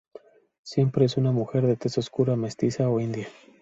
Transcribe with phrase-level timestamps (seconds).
[0.63, 3.27] Siempre es una mujer de tez oscura, mestiza o india.